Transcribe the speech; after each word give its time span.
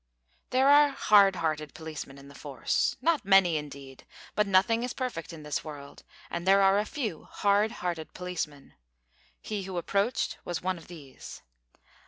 There 0.49 0.67
are 0.67 0.89
hard 0.89 1.35
hearted 1.35 1.75
policemen 1.75 2.17
in 2.17 2.27
the 2.27 2.33
force 2.33 2.95
not 3.03 3.23
many, 3.23 3.55
indeed, 3.55 4.07
but 4.33 4.47
nothing 4.47 4.81
is 4.81 4.93
perfect 4.93 5.31
in 5.31 5.43
this 5.43 5.63
world, 5.63 6.01
and 6.31 6.47
there 6.47 6.63
are 6.63 6.79
a 6.79 6.85
few 6.85 7.25
hard 7.25 7.71
hearted 7.85 8.15
policemen. 8.15 8.73
He 9.41 9.61
who 9.61 9.77
approached 9.77 10.39
was 10.43 10.59
one 10.59 10.79
of 10.79 10.87
these. 10.87 11.43